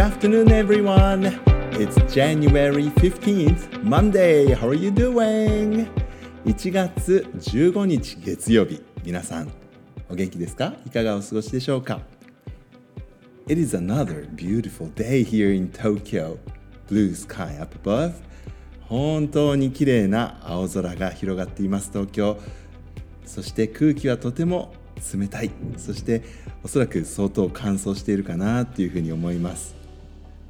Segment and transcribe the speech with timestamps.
[0.00, 1.26] afternoon, everyone.
[1.72, 4.54] It's January 15th, Monday.
[4.54, 5.86] How are you doing?
[6.46, 8.82] 1月15日月曜日。
[9.04, 9.50] 皆さん、
[10.08, 12.00] お元気ですかいかがお過ごしでしょうか
[13.46, 16.38] It is another beautiful day here in Tokyo.
[16.88, 18.14] Blue sky up above.
[18.88, 22.38] 本当に綺麗な青空が広がっています東京
[23.26, 24.72] そして空気はとても
[25.14, 26.22] 冷たいそして
[26.64, 29.79] おそらく相当乾燥しているかなっていうふうに思います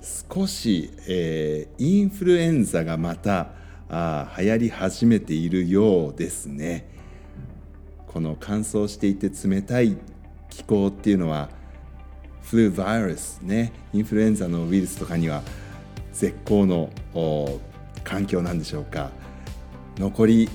[0.02, 3.50] 少し、えー、インフルエンザがまた
[3.88, 6.88] あ流行り始めているようですね。
[8.06, 9.96] この乾燥していて冷たい
[10.48, 11.48] 気候っていうのは
[12.42, 15.42] フルバイルスねインフルエンザのウイルスとかには
[16.12, 16.90] 絶好の
[18.02, 19.10] 環境なんでしょうか。
[19.96, 20.48] 残り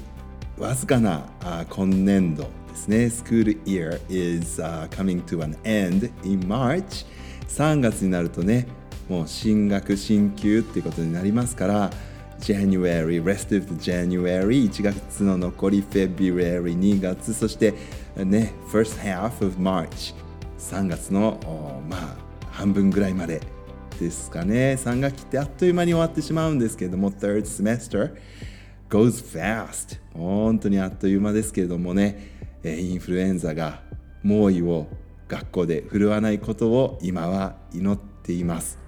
[0.57, 3.09] わずかなあ今年度ですね。
[3.09, 7.05] School year is、uh, coming to an end in March
[7.47, 8.67] 3月になるとね
[9.09, 11.91] もう新学新休っていうことになりますから
[12.39, 17.73] January, rest of the January 1月の残り February 2月そして
[18.17, 20.13] ね first half of March
[20.59, 21.39] 3月の
[21.89, 22.15] まあ
[22.51, 23.41] 半分ぐらいまで
[23.99, 24.73] ですかね。
[24.73, 28.15] 3学期ってあっという間に終わってしまうんですけれども third semester
[28.89, 32.31] goes fast 本当にあっという間ですけれどもね
[32.63, 33.81] インフルエンザが
[34.23, 34.87] 猛威を
[35.27, 38.84] 学校で振るわないことを今は祈っています。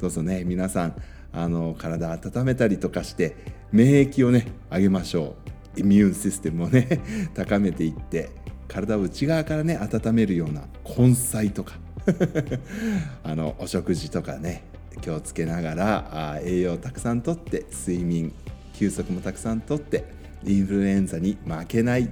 [0.00, 0.44] どうぞね。
[0.44, 0.94] 皆さん
[1.32, 3.36] あの体温めたりとかして
[3.70, 5.36] 免疫をね上げましょ
[5.76, 5.80] う。
[5.80, 7.00] イミューンシステムをね
[7.34, 8.30] 高めていって
[8.66, 11.78] 体を内側からね温めるような根菜とか。
[13.22, 14.64] あのお食事とかね
[15.02, 18.32] 気をつけながらあ栄養をたくさんとって睡眠
[18.72, 20.06] 休息もたくさんとって
[20.44, 22.08] インフルエンザに負けない、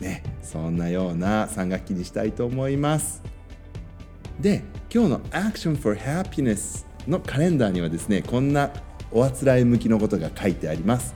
[0.00, 3.22] ね、そんなような3学期にしたいと思います。
[4.40, 4.62] で
[4.92, 8.70] 今日の「Action for Happiness」のカレンダーにはですねこんな
[9.10, 11.14] おあつらい向きのことが書いてあります。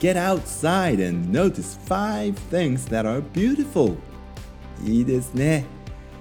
[0.00, 3.96] Get outside and notice five things that are beautiful.
[4.84, 5.64] いいですね。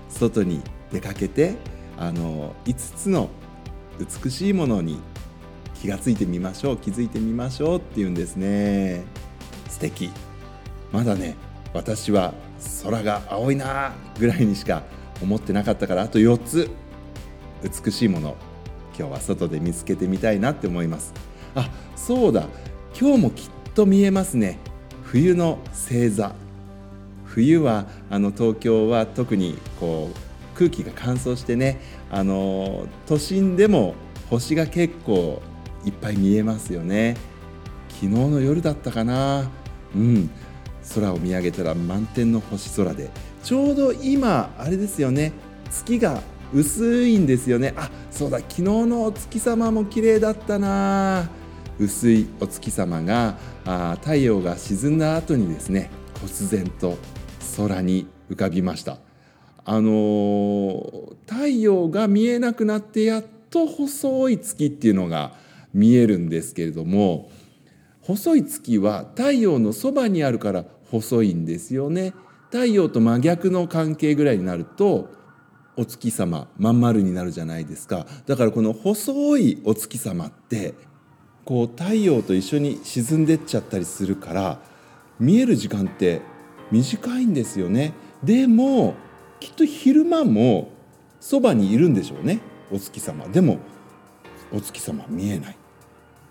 [0.09, 1.56] 外に出かけて
[1.97, 3.30] あの5つの
[4.24, 5.00] 美しいものに
[5.81, 9.03] 気がついてみましょう気づいてみましょうっていうんですね。
[9.69, 10.09] 素敵。
[10.92, 11.36] まだね
[11.74, 12.34] 私は
[12.84, 14.84] 空が青いなぐらいにしか
[15.22, 16.69] 思ってなかったからあと4つ。
[17.64, 18.36] 美しいもの。
[18.97, 21.14] 今日は外で見つけてみたいなって思います。
[21.56, 22.47] あそうだ。
[23.00, 24.59] 今日もきっと見えますね。
[25.03, 26.36] 冬の星座。
[27.25, 31.80] 冬はあの東京は特にこう空気が乾燥してね
[32.12, 33.94] あの都心でも
[34.30, 35.42] 星が結構
[35.86, 37.16] いっぱい見えますよね。
[37.90, 39.50] 昨日の夜だったかな。
[39.96, 40.30] うん。
[40.96, 43.09] 空を見上げたら満天の星空で。
[43.44, 45.31] ちょうど今あれですよね。
[45.69, 46.22] 月が
[46.54, 47.74] 薄いんですよね。
[47.78, 48.40] あそうだ。
[48.40, 51.30] 昨日のお月様も綺麗だったな。
[51.80, 55.90] 薄いお月様があ太陽が沈んだ後にですね
[56.22, 56.98] 忽然と
[57.56, 58.98] 空に浮かびました。
[59.64, 65.34] あのー、太陽が見えなくなってやっと細い月っていうのが
[65.74, 67.30] 見えるんですけれども
[68.02, 72.14] 細い月は太陽のそばにあるから細いんですよね。
[72.50, 75.19] 太陽と真逆の関係ぐらいになると
[75.79, 78.06] お月様まん丸になるじゃないですか。
[78.28, 80.73] だからこの細いお月様って
[81.45, 84.59] こう太陽と一緒に沈んでっちゃったりするから
[85.22, 86.19] 見える時間って
[86.69, 87.94] 短いんですよね。
[88.22, 88.95] でも
[89.39, 90.69] きっと昼間も
[91.22, 92.41] そばにいるんでしょうね。
[92.73, 93.25] お月様。
[93.29, 93.59] でも
[94.51, 95.57] お月様見えない。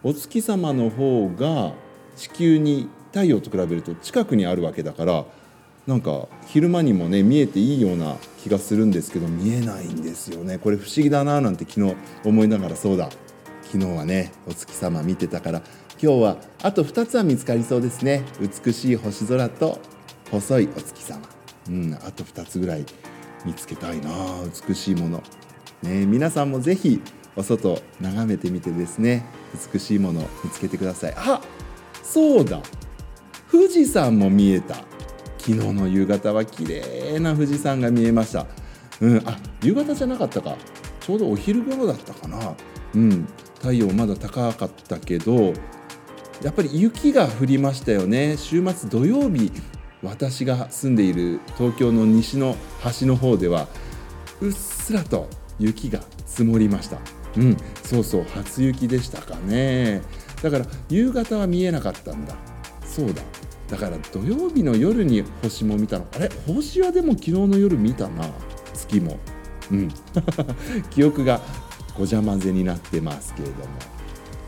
[0.03, 1.73] お月様の方が
[2.17, 5.25] 地球に太陽と比べると近くにあるわけだから
[5.89, 10.59] なんか昼間にもね見えていいような気がするんですけど見えないんですよね。
[10.59, 12.77] これ不思議だななんて昨日思いながら。
[12.77, 13.09] そうだ。
[13.63, 15.63] 昨日はねお月様見てたから
[16.01, 18.23] 今日はあと2つは見つかりそうですね。
[18.39, 19.81] 美しい星空と
[20.31, 21.23] 細いお月様。
[21.69, 22.85] うんあと2つぐらい
[23.47, 24.11] 見つけたいな
[24.69, 25.23] 美しいもの。
[25.83, 27.01] ね皆さんもぜひ
[27.35, 29.25] お外眺めてみてですね。
[29.73, 31.15] 美しいもの見つけてください。
[31.17, 31.41] あ
[32.03, 32.61] そうだ。
[33.51, 34.88] 富士山も見えた。
[35.39, 38.47] 昨日の夕方は綺麗な富士山が見えました。
[39.01, 40.57] うんあ夕方じゃなかったか。
[41.01, 42.55] ちょうどお昼頃だったかな。
[42.95, 43.27] うん
[43.57, 45.53] 太陽まだ高かったけど
[46.43, 48.37] やっぱり雪が降りましたよね。
[48.37, 49.51] 週末土曜日
[50.03, 53.67] 私が住んでいる東京の西の端の方では
[54.41, 56.99] うっすらと雪が積もりました。
[57.37, 60.03] うんそうそう初雪でしたかね。
[60.43, 62.35] だから夕方は見えなかったんだ。
[62.85, 63.23] そうだ。
[63.69, 66.07] だから土曜日の夜に星も見たの。
[66.15, 66.31] あれ？
[66.47, 68.29] 星はでも昨日の夜見たな。
[68.75, 69.19] 月も。
[69.71, 69.89] うん。
[70.91, 71.41] 記憶が
[71.97, 73.67] ごちゃ混ぜになってますけれども。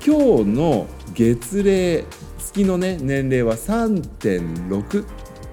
[0.05, 2.05] 今日の月齢
[2.39, 5.05] 月のね年齢は3.6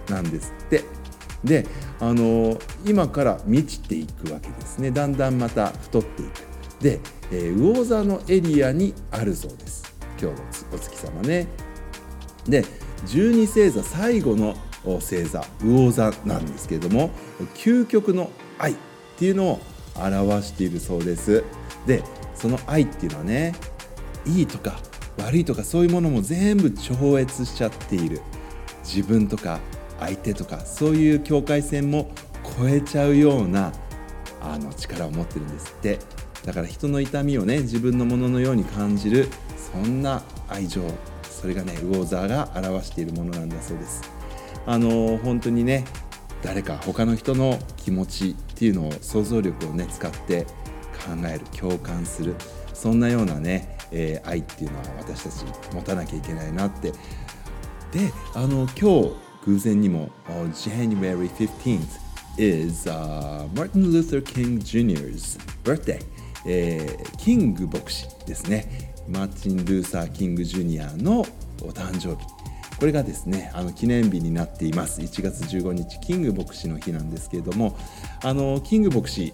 [0.10, 0.84] なんですって。
[1.44, 1.68] で
[2.00, 4.92] あの今から満ちていくわけですね。
[4.92, 6.32] だんだんまた太っていく。
[6.82, 7.00] で、
[7.32, 9.94] えー、魚座のエリアにあるそうです。
[10.22, 10.44] 今日の
[10.74, 11.48] お月様ね。
[12.48, 12.64] で
[13.06, 17.10] 十二星座最後の星座魚座なんですけれども
[17.56, 18.76] 究極の愛っ
[19.18, 19.60] ていうのを
[19.96, 21.44] 表しているそうです。
[21.86, 22.04] で
[22.36, 23.54] その愛っていうのはね
[24.26, 24.80] いいとか
[25.18, 28.22] 悪いとかそういうものも全部超越しちゃっている。
[28.84, 29.60] 自分とか
[30.00, 32.12] 相手とかそういう境界線も
[32.58, 33.74] 超えちゃうような
[34.42, 36.00] あの力を持ってるんですって。
[36.46, 39.28] だから人の痛みをね自分のもののように感じる
[39.74, 40.82] そんな愛情。
[41.40, 44.02] それがね魚座が表しているものなんだそうです。
[44.66, 45.86] あの本当にね
[46.42, 52.36] 誰か他の人の気持ちっていうのを想像力をね使って考える共感する
[52.74, 56.92] そんなようなね、えー、愛っていうのは私たち持たなきゃいけないなって。
[57.92, 62.08] であの今日偶然にも January 15th
[62.38, 66.04] is、uh, Martin Luther King Jr.'s birthday、
[66.46, 68.94] えー、キング牧師ですね。
[69.08, 71.22] マーティン・ルーサー・キング・ジュニアの
[71.62, 72.28] お誕生日。
[72.80, 75.02] これがですねあの記念日になっています。
[75.02, 77.76] 1月15日キング牧師の日なんですけれども
[78.24, 79.34] あのキング牧師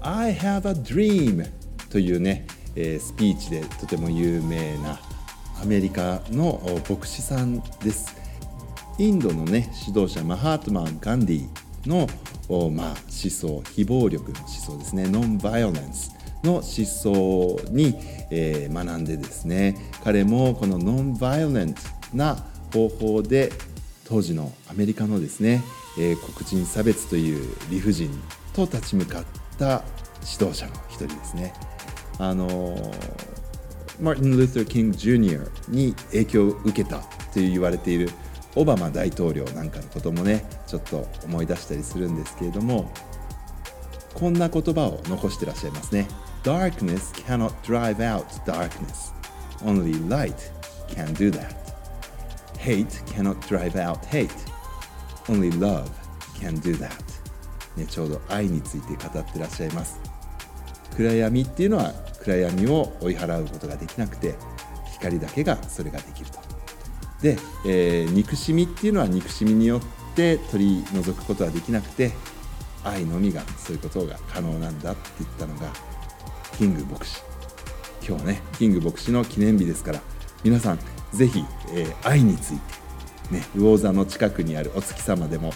[0.00, 1.50] I have a dream
[1.90, 2.46] というね、
[2.76, 5.00] えー、スピーチでとても有名な
[5.60, 8.14] アメリカの牧師さんです。
[8.98, 11.48] インドのね指導者マハートマン・ガンディ
[11.86, 12.06] の、
[12.70, 15.08] まあ、思想非暴力の思想ですね。
[15.08, 17.94] ノンバイオレンスの思想に、
[18.30, 21.80] え、学んでですね彼もこのノンバイオレント
[22.14, 22.36] な
[22.72, 23.52] 方法で
[24.04, 25.62] 当時のアメリカのですね、
[25.98, 28.10] え、黒人差別という理不尽
[28.52, 29.24] と立ち向かっ
[29.58, 29.82] た
[30.30, 31.54] 指導者の一人ですね。
[32.18, 32.76] あの
[34.00, 37.06] マーティン・ルーサー・キング・ジュニアに影響を受けたと
[37.36, 38.10] 言われている
[38.54, 42.90] オバマ大統領なんかのこともねちょっと思い出したりするんですけれども
[44.14, 46.08] こんな言葉を残してらっしゃいますね
[46.46, 49.10] Darkness cannot drive out darkness.
[49.64, 50.48] Only light
[50.86, 51.56] can do that.
[52.56, 54.30] Hate cannot drive out hate.
[55.26, 55.90] Only love
[56.38, 57.02] can do that.
[57.76, 59.98] ね、ちょうど愛について語ってらっしゃいます
[60.96, 64.36] 暗闇っていうのは暗闇を追い払うことができなくて
[64.92, 66.38] 光だけがそれができると
[67.22, 69.82] で、えー、憎しみっていうのは憎しみによっ
[70.14, 72.12] て取り除くことはできなくて
[72.84, 75.95] 愛のみがそういうことが可能なんだって言ったのが
[76.56, 77.20] キング牧師。
[78.06, 80.00] 今日ねキング牧師の記念日ですから
[80.44, 80.78] 皆さん
[81.12, 81.44] ぜひ、
[81.74, 82.60] えー、愛につい
[83.28, 85.52] て、ね、魚座の近くにあるお月様でも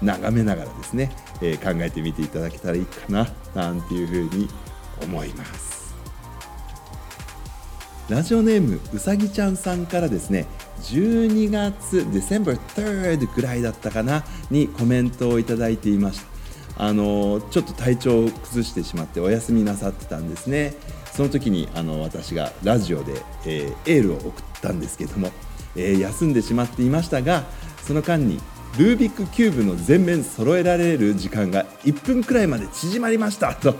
[0.00, 1.10] 眺めながらですね、
[1.42, 4.48] えー、考えてみていただけたらいいかななんていうふうに
[5.02, 5.78] 思います。
[8.08, 10.46] ラジオネームうさぎちゃんさんからですね
[10.80, 16.37] 12月 December 3rd ぐらいだったかなにコメントをいただいていました。
[16.78, 20.74] あのちょっと体調を崩してしまってお休みなさってたんですね。
[21.12, 24.32] その時にあの私がラジオで、えー、エールを送っ
[24.62, 25.32] たんですけども、
[25.74, 27.42] えー、休んでしまっていましたが
[27.82, 28.38] その間に
[28.78, 33.74] ルービックキューブの全面揃えられる時間が1分くらいまで縮まりましたと。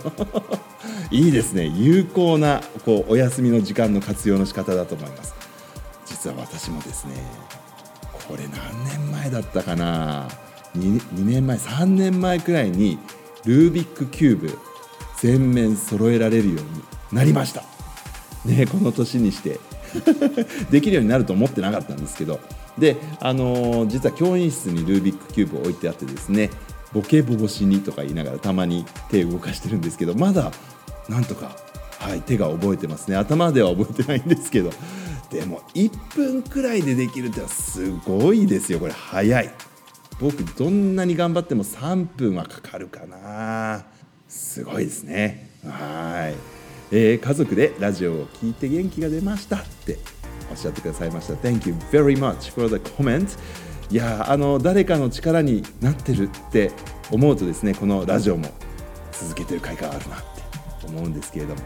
[1.11, 1.67] いいですね。
[1.67, 5.33] 有効なこうお休みの時間の活用の仕方だと思います。
[6.05, 7.13] 実は私もですね
[8.27, 10.27] これ何年前だったかな。
[10.77, 12.99] 2, 年前3年前くらいに
[13.45, 14.59] ルービックキューブ
[15.21, 16.63] 全面揃えられるように
[17.11, 17.63] なりました。
[18.45, 19.59] ねこの年にして。
[20.69, 22.39] できるようになると思ってなかったんですけど。
[22.77, 26.49] であのー、実は教員室にルービックキューブを置いてあってですね
[26.93, 30.53] ボケボボしにとか言いながらたまに手を動かしてるんですけどまだ
[31.09, 31.51] なんとか、
[31.99, 33.17] はい、手が覚えてますね。
[33.17, 34.71] 頭では覚えてないんですけど。
[35.29, 38.79] でも1分くらいでできるってのはすごいですよ。
[38.79, 39.53] これ早い。
[40.19, 43.85] 僕どんなに頑張っても3分はかかるかな。
[44.27, 45.49] すごいですね。
[45.65, 46.35] はい、
[46.91, 49.97] えー、家族でラジオを聞いて元気が出ましたって
[50.51, 51.33] おっしゃってくださいました。
[51.35, 53.27] Thank you very much for the comment.
[53.89, 56.71] いやあの誰かの力になってるって
[57.09, 58.49] 思うとですねこのラジオも
[59.11, 61.61] 続けてる甲斐があるなって思うんですけれども。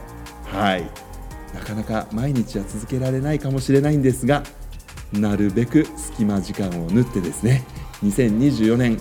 [0.45, 1.13] はい。
[1.53, 4.43] なかなか毎日は続けられないかもしれないんですが
[5.11, 7.63] なるべく隙間時間を縫ってですね
[8.03, 8.99] 2024年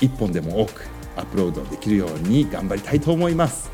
[0.00, 0.86] 1本でも多く
[1.16, 3.70] アップロードできるように頑張りたいと思います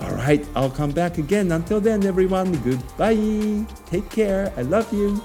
[0.00, 1.52] Alright, I'll come back again.
[1.52, 3.64] Until then, everyone, goodbye.
[3.88, 4.52] Take care.
[4.56, 5.22] I love you.